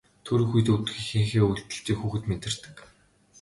[0.25, 2.75] Төрөх үед өвдөх эхийнхээ өвдөлтийг хүүхэд мэдэрдэг.